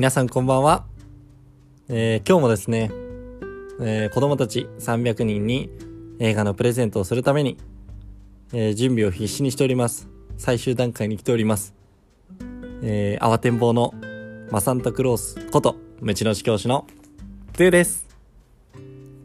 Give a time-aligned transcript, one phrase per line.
[0.00, 0.86] 皆さんこんばんは。
[1.90, 2.90] えー、今日もですね、
[3.82, 5.68] えー、子供たち300人に
[6.18, 7.58] 映画のプレゼントをするために、
[8.54, 10.08] えー、準備を必死にしております。
[10.38, 11.74] 最終段階に来ております。
[12.82, 13.92] えー、慌てんぼうの
[14.50, 16.86] マサンタクロースこと、ムチの教師の
[17.52, 18.06] トゥーです。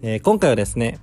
[0.01, 0.99] えー、今回はですね、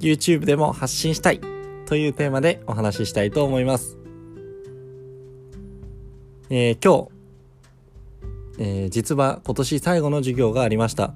[0.00, 1.40] YouTube でも発信したい
[1.86, 3.96] というテーマでお話ししたいと思います。
[6.50, 7.13] えー、今日、
[8.58, 11.14] えー、実は今年最後の授業がありました。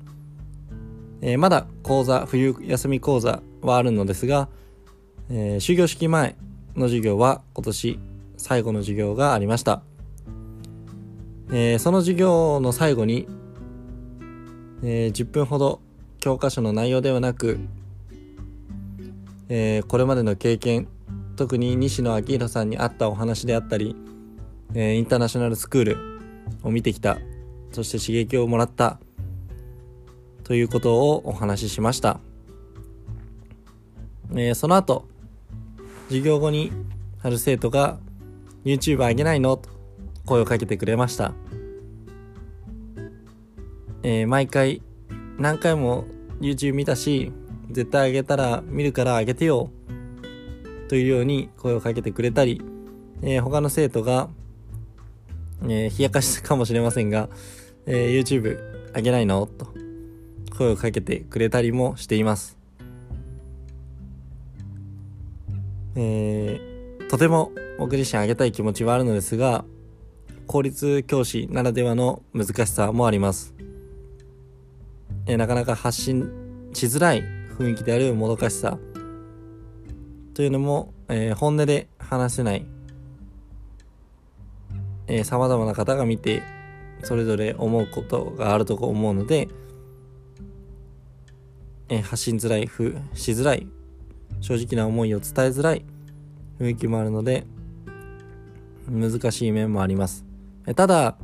[1.20, 4.48] えー、まだ講座、冬休み講座はあるのですが、
[5.30, 6.36] えー、終業式前
[6.76, 7.98] の授業は今年
[8.36, 9.82] 最後の授業がありました。
[11.50, 13.26] えー、その授業の最後に、
[14.82, 15.80] えー、10分ほど
[16.20, 17.58] 教科書の内容ではなく、
[19.48, 20.88] えー、これまでの経験
[21.36, 23.96] 特に西野昭弘さんに会ったお話であったり、
[24.74, 26.17] えインターナショナルスクール
[26.62, 27.18] を見てきた。
[27.72, 28.98] そして刺激をもらった。
[30.44, 32.20] ということをお話ししました、
[34.34, 35.04] えその後
[36.08, 36.72] 授業後に
[37.22, 37.98] ある生徒が
[38.64, 39.58] YouTube あげないの？
[39.58, 39.68] と
[40.24, 41.34] 声をかけてくれました、
[44.02, 44.80] え毎回
[45.36, 46.06] 何回も
[46.40, 47.30] YouTube 見たし
[47.70, 49.70] 絶対あげたら見るからあげてよ。
[50.88, 52.62] というように声をかけてくれたり、
[53.20, 54.30] えー、他の生徒が、
[55.64, 57.28] えー、冷やかしたかもしれませんが、
[57.86, 58.58] えー、YouTube
[58.94, 59.46] あげないの？
[59.46, 59.66] と
[60.56, 62.56] 声をかけてくれたりもしています。
[65.96, 69.64] えー、とても僕自身あげたい気持ちはあるのですが、
[70.46, 73.54] 公立教師ならではの難しさもあります。
[75.26, 76.30] えー、なかなか発信
[76.72, 77.22] しづらい
[77.58, 78.78] 雰囲気であるもどかしさ
[80.34, 82.64] というのも、えー、本音で話せない
[85.24, 86.42] さまざまな方が見て
[87.02, 89.48] それぞれ思うことがあると思うので、
[91.88, 93.66] えー、発信づらいふしづらい
[94.40, 95.84] 正直な思いを伝えづらい
[96.60, 97.46] 雰囲気もあるので
[98.88, 100.24] 難しい面もあります、
[100.66, 101.16] えー、ただ、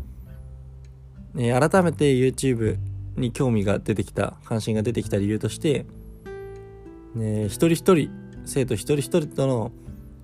[1.36, 2.78] えー、改めて YouTube
[3.16, 5.86] に興味が出てきた関心が出てきた理由として、
[7.14, 8.10] ね、一人一人
[8.44, 9.72] 生徒一人一人との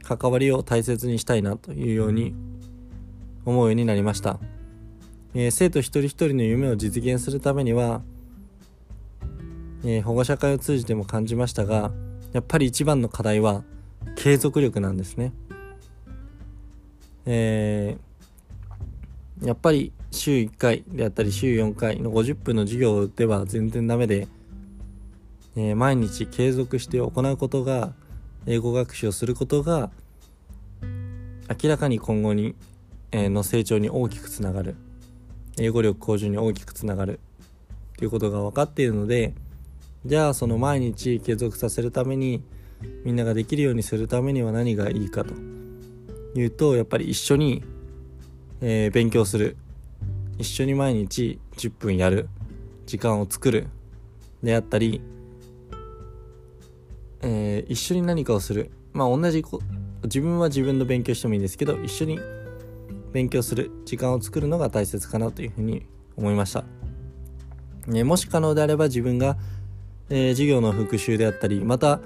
[0.02, 2.34] 関わりを大切にしたいなというように
[3.44, 4.38] 思うようになりました、
[5.34, 8.02] えー、生徒一人一人の夢を実現するためには、
[9.84, 11.90] えー、保護者会を通じても感じましたが
[12.32, 13.64] やっぱり一番の課題は
[14.16, 15.32] 継続力なんですね、
[17.26, 24.28] えー、やっぱり週1回であったり週4回の50分の授業では全然ダメで、
[25.56, 27.92] えー、毎日継続して行うことが
[28.46, 29.90] 英語学習をすることが
[31.62, 32.54] 明らかに今後に、
[33.12, 34.76] の成長に大きくつながる。
[35.58, 37.20] 英語力向上に大きくつながる。
[37.96, 39.34] ということが分かっているので
[40.06, 42.42] じゃあその毎日継続させるために
[43.04, 45.34] みんなができるようにするためには何がいいかと。
[46.34, 47.62] いうとやっぱり一緒に、
[48.60, 49.56] えー、勉強する。
[50.38, 52.28] 一緒に毎日10分やる。
[52.86, 53.66] 時間を作る。
[54.42, 55.02] であったり
[57.22, 58.70] えー、一緒に何かをする。
[58.92, 59.44] まあ同じ
[60.04, 62.18] 自分は自分の勉強してもいいんですけど一緒に
[63.12, 66.64] 勉強する時間を作るのが大切かなというふうに思いました、
[67.86, 69.36] ね、もし可能であれば自分が、
[70.08, 72.00] えー、授業の復習であったりまた、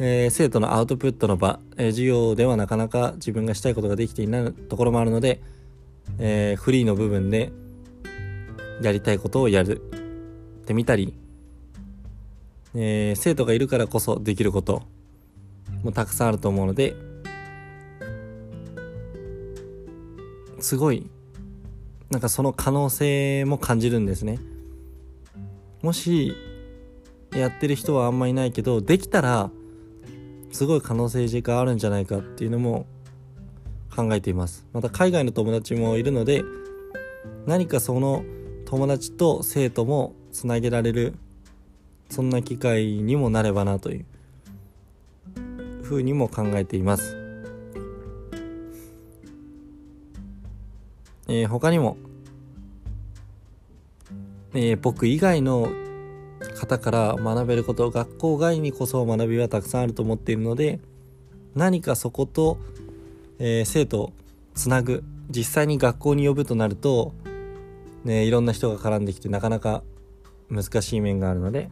[0.00, 5.40] えー、生徒のアウトプットの場、えー、授業ではなかなか自分がしたいことができていないところもあるので、
[6.18, 7.50] えフリーの部分で
[8.82, 9.80] やりたいことをやる
[10.62, 11.14] ってみたり
[12.78, 14.82] えー、生徒がいるからこそできること
[15.82, 16.94] もたくさんあると思うので
[20.60, 21.10] すごい
[22.10, 24.38] なんかその可能性も感じるんですね。
[25.82, 26.34] もし
[27.32, 29.50] やってる人はあんまいないけどできたら
[30.52, 32.86] すごい可能性があるんじゃないかっていうのも
[33.94, 34.66] 考えています。
[34.72, 36.42] また海外の友達もいるので
[37.46, 38.24] 何かその
[38.64, 41.14] 友達と生徒もつなげられる
[42.10, 44.04] そんな機会にもなればなという
[45.82, 47.16] ふうにも考えています、
[51.28, 51.96] えー、他にも、
[54.54, 55.68] えー、僕以外の
[56.58, 60.80] 方から学べること学校外にこそ学びはたくさんあると思っているので
[61.54, 62.58] 何かそこと、
[63.38, 64.12] えー、生徒を
[64.54, 67.12] つなぐ実際に学校に呼ぶとなると、
[68.04, 69.82] ね、いろんな人が絡んできてなかなか
[70.50, 71.70] 難しい面があるので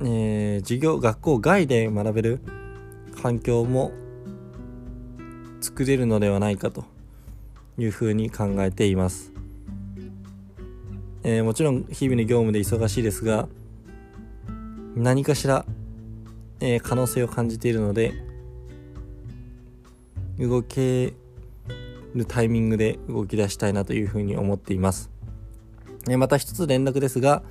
[0.00, 2.40] えー、授業学校外で学べる
[3.22, 3.92] 環境も
[5.76, 6.86] 作れるのではないかと
[7.76, 9.30] いうふうに考えています、
[11.22, 13.46] えー、もちろん日々の業務で忙しいですが
[14.94, 15.66] 何かしら、
[16.60, 18.14] えー、可能性を感じているので
[20.38, 21.12] 動け
[22.14, 25.10] るタイミングで動き出したいなというふうに思っています、
[26.08, 27.42] えー、また一つ連絡ですが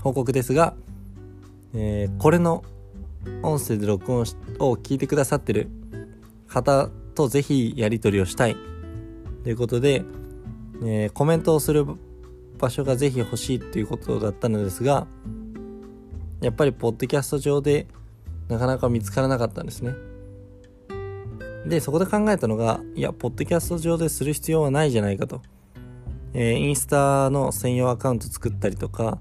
[0.00, 0.74] 報告ですが、
[1.74, 2.62] えー、これの
[3.42, 5.68] 音声で録音を聞いてくださってる
[6.46, 8.56] 方とぜひやり取りをしたい。
[9.44, 10.04] ということで、
[10.82, 11.86] えー、コメントをする
[12.58, 15.06] 場所がぜひ欲しいということだったのですが
[16.40, 17.86] やっぱりポッドキャスト上で
[18.48, 19.94] なかなか見つからなかったんですね。
[21.66, 25.40] でそこで考えたのがいやポッドキャスト上でする必要はないじゃないかと、
[26.34, 29.18] えー、インスタの専用アカウント作ったりとか、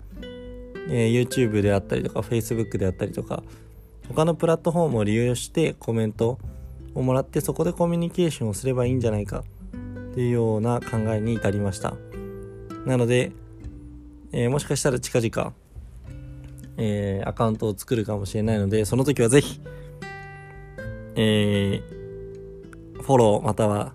[0.89, 3.43] えー、YouTube であったりとか Facebook であったりとか
[4.09, 6.37] 他のプラットフォームを利用してコメント
[6.95, 9.43] をもらってそこでコミュニケーションをすればいいんじゃないか。
[10.13, 11.95] っていうような考えに至りました。
[12.85, 13.31] なので、
[14.31, 15.53] えー、もしかしたら近々、
[16.77, 19.59] えー、アカウントを作るかもしれないのでその時はぜひ、
[21.15, 23.93] えー、フォローまたは、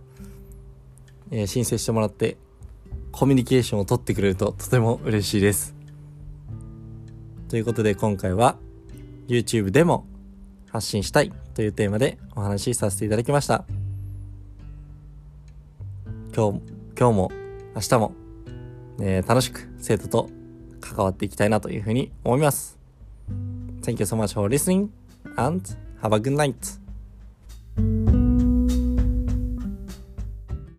[1.31, 2.37] え申請してもらって
[3.13, 5.77] コミュニケーションを取ってくれるととても嬉しいです。
[7.49, 8.57] ということで今回は
[9.29, 10.08] YouTube でも
[10.71, 13.65] 発信したいというテーマでお話しさせていただきました。
[16.35, 16.61] 今日、
[16.99, 17.33] 今日も
[17.75, 18.13] 明日も、
[19.01, 20.31] えー、楽しく生徒と
[20.81, 22.79] 関わっていきたいなというふうに思います。
[23.83, 24.89] Thank you so much for listening
[25.37, 25.63] and
[26.03, 26.88] have a good night.